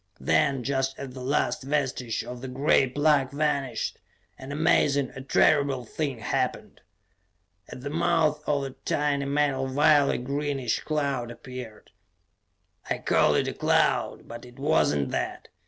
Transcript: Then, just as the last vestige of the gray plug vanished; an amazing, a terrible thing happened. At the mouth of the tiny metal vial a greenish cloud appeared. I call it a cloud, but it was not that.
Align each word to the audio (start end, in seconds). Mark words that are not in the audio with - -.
Then, 0.19 0.63
just 0.63 0.97
as 0.97 1.09
the 1.11 1.19
last 1.21 1.61
vestige 1.61 2.23
of 2.23 2.41
the 2.41 2.47
gray 2.47 2.87
plug 2.89 3.29
vanished; 3.31 3.99
an 4.39 4.51
amazing, 4.51 5.11
a 5.11 5.21
terrible 5.21 5.85
thing 5.85 6.17
happened. 6.17 6.81
At 7.69 7.81
the 7.81 7.91
mouth 7.91 8.41
of 8.47 8.63
the 8.63 8.71
tiny 8.83 9.25
metal 9.25 9.67
vial 9.67 10.09
a 10.09 10.17
greenish 10.17 10.79
cloud 10.79 11.29
appeared. 11.29 11.91
I 12.89 12.97
call 12.97 13.35
it 13.35 13.47
a 13.47 13.53
cloud, 13.53 14.27
but 14.27 14.43
it 14.43 14.57
was 14.57 14.91
not 14.91 15.09
that. 15.09 15.49